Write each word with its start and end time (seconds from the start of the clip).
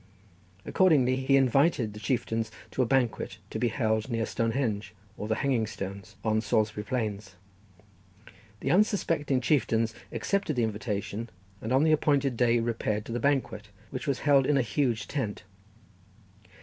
Accordingly 0.65 1.15
he 1.15 1.37
invited 1.37 1.93
the 1.93 1.99
chieftains 1.99 2.49
to 2.71 2.81
a 2.81 2.87
banquet, 2.87 3.37
to 3.51 3.59
be 3.59 3.67
held 3.67 4.09
near 4.09 4.25
Stonehenge, 4.25 4.95
or 5.15 5.27
the 5.27 5.35
Hanging 5.35 5.67
Stones, 5.67 6.15
on 6.23 6.41
Salisbury 6.41 6.83
Plain. 6.83 7.19
The 8.61 8.71
unsuspecting 8.71 9.41
chieftains 9.41 9.93
accepted 10.11 10.55
the 10.55 10.63
invitation, 10.63 11.29
and 11.61 11.71
on 11.71 11.83
the 11.83 11.91
appointed 11.91 12.35
day 12.35 12.59
repaired 12.59 13.05
to 13.05 13.11
the 13.11 13.19
banquet, 13.19 13.67
which 13.91 14.07
was 14.07 14.21
held 14.21 14.47
in 14.47 14.57
a 14.57 14.63
huge 14.63 15.07
tent. 15.07 15.43